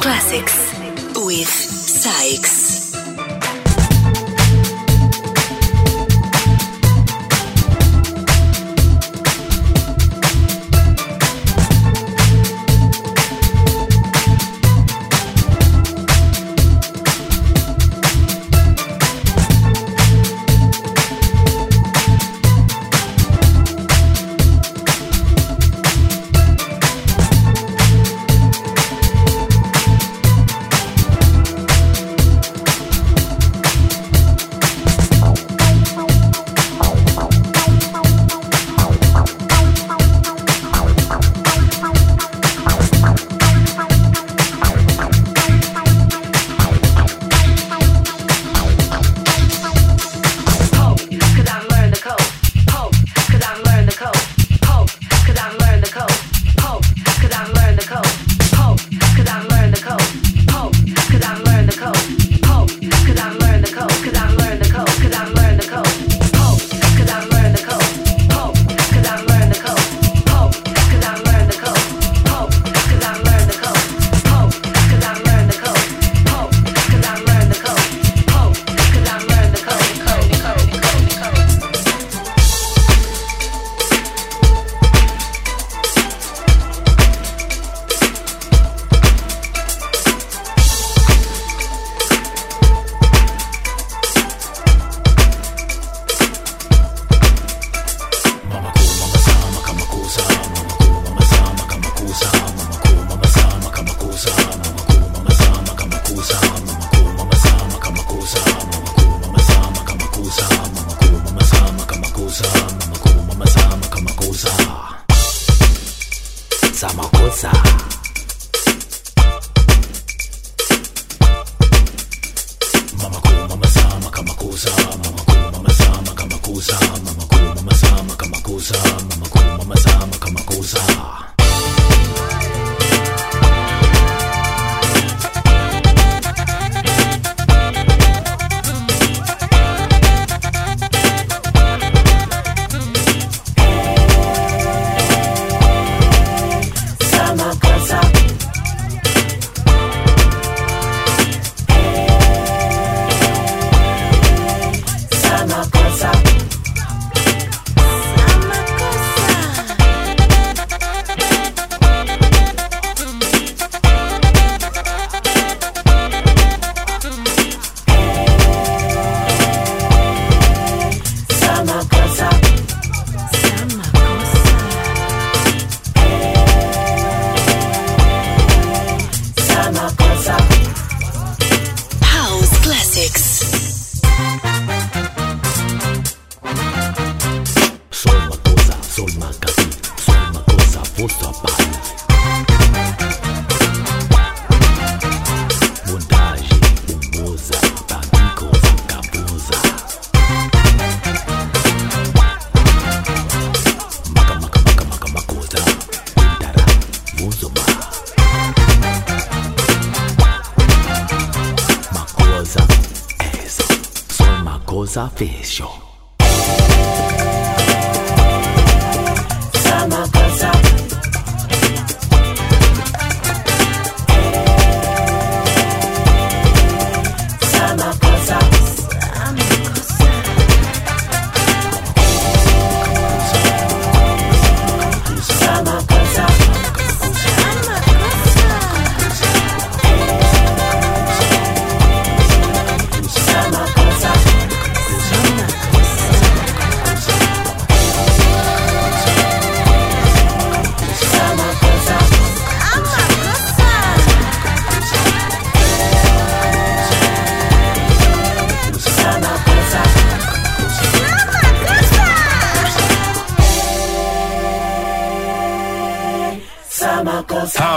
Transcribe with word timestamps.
Classics 0.00 0.72
with 1.14 1.46
SAIX. 1.46 2.59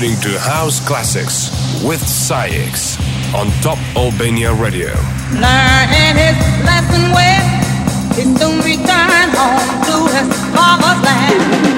listening 0.00 0.32
to 0.32 0.38
House 0.38 0.78
Classics 0.86 1.50
with 1.82 2.00
SAIX 2.00 2.98
on 3.34 3.50
Top 3.62 3.78
Albania 3.96 4.54
Radio. 4.54 4.94
Learning 5.32 6.14
his 6.14 6.38
lesson 6.64 7.10
well, 7.10 8.14
soon 8.14 8.60
home 9.34 9.82
to 9.86 10.06
his 10.14 10.54
father's 10.54 11.04
land. 11.04 11.77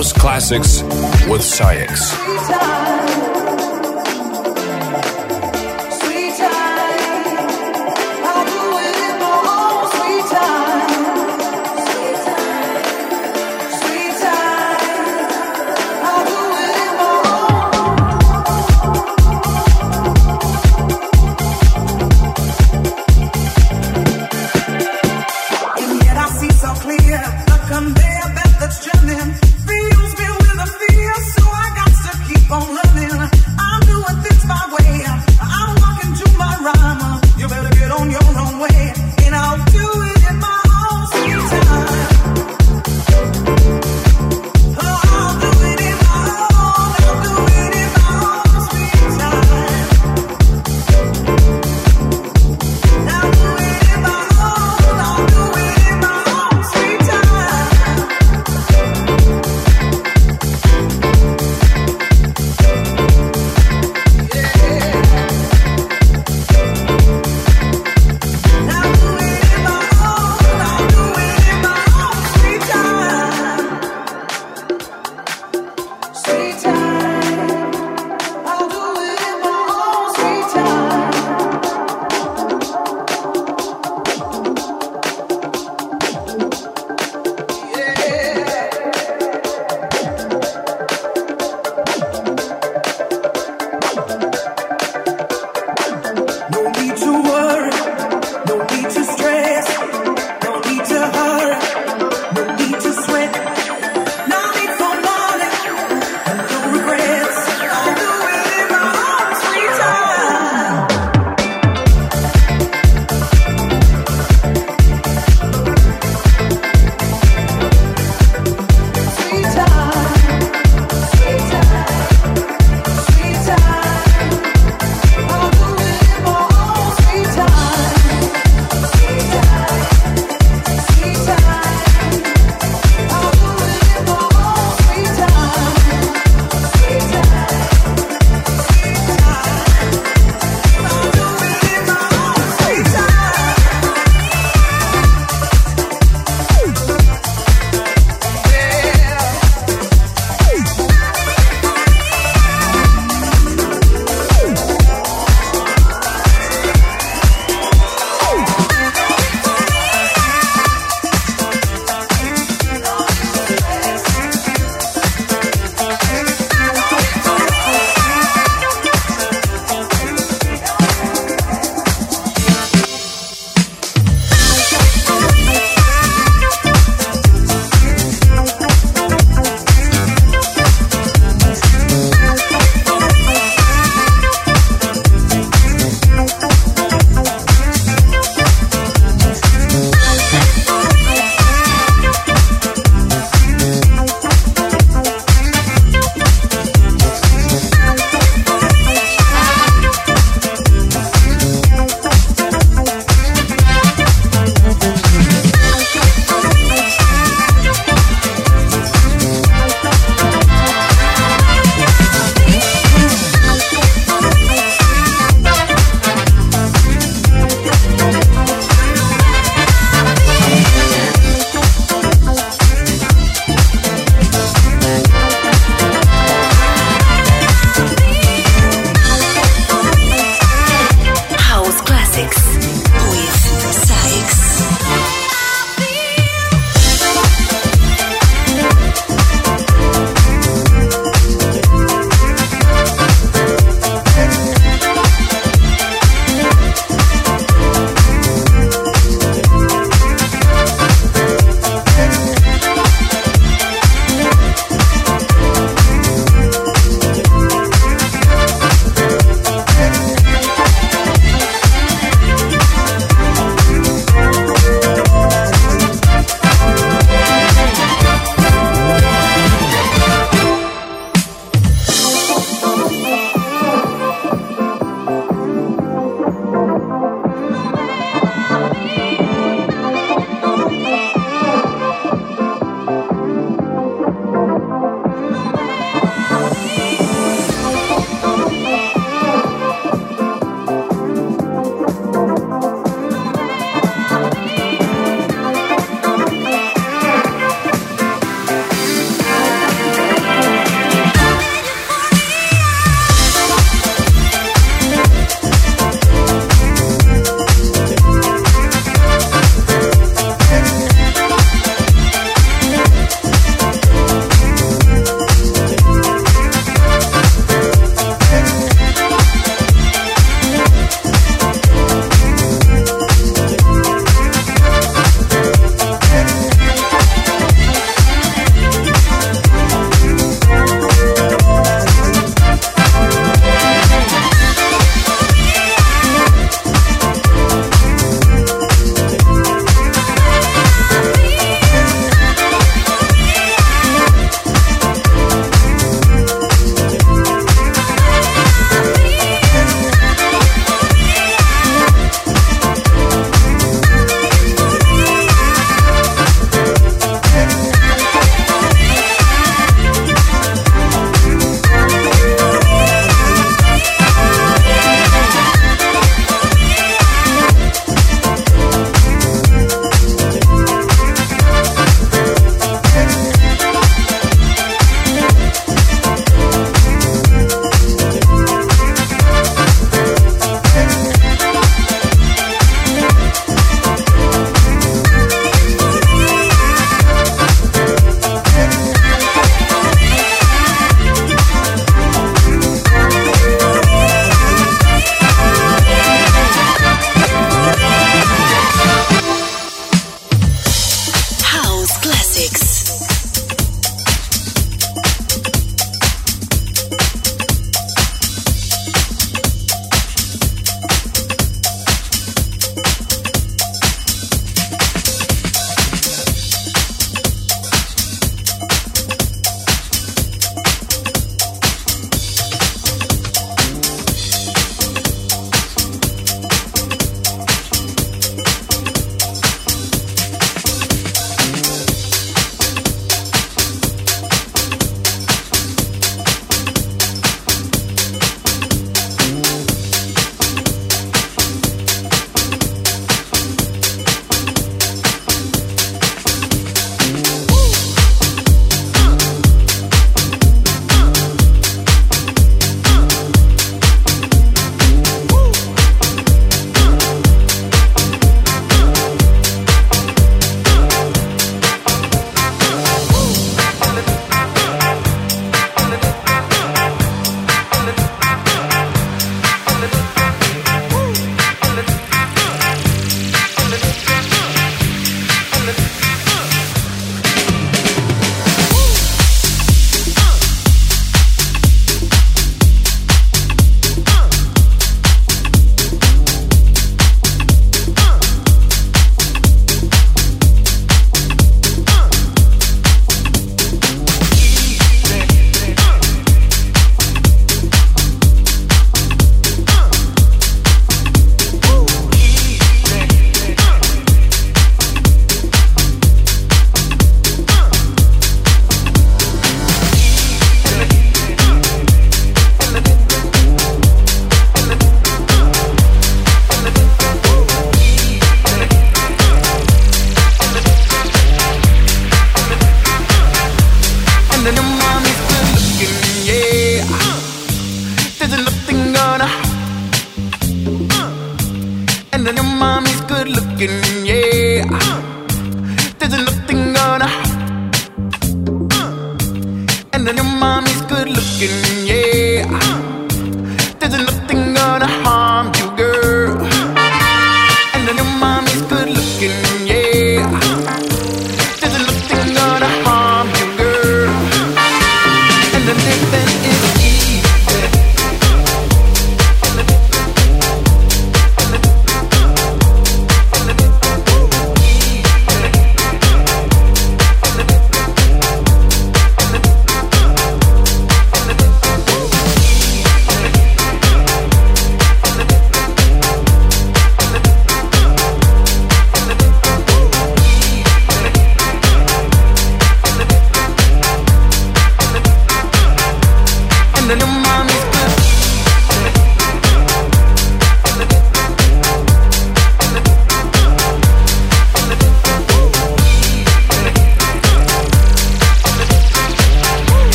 Classics 0.00 0.82
with 1.28 1.44
SAIX. 1.44 2.29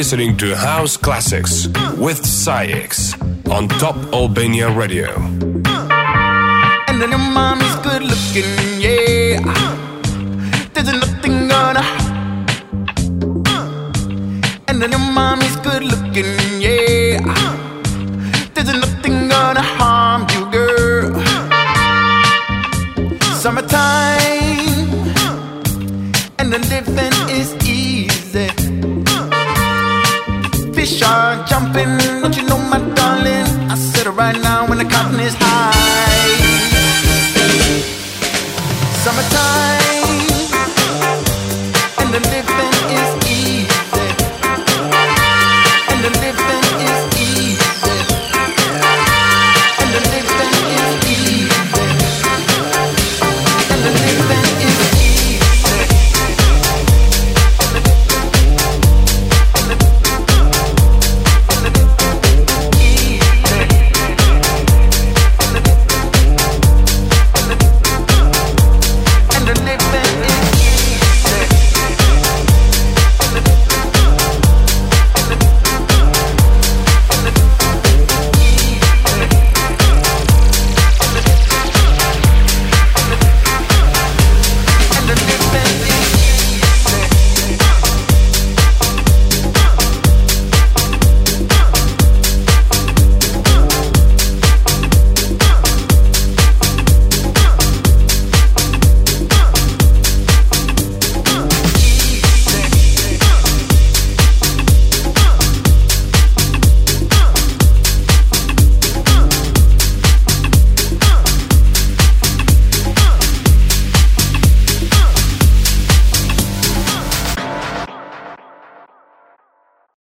listening 0.00 0.34
to 0.34 0.56
House 0.56 0.96
Classics 0.96 1.68
with 1.98 2.24
SAIX 2.24 3.20
on 3.50 3.68
Top 3.68 3.96
Albania 4.14 4.70
Radio. 4.70 5.14
And 6.88 7.02
then 7.02 7.10
your 7.10 7.18
good 7.82 8.04
looking, 8.04 8.80
yeah. 8.80 9.89
right 34.20 34.38
now 34.42 34.66
when 34.68 34.76
the 34.76 34.84
cotton 34.84 35.18
is 35.18 35.34
high. 35.38 35.72
Summertime. 39.02 39.69